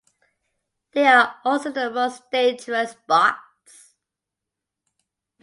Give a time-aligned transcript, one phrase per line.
[0.93, 3.93] They are also the most dangerous bots.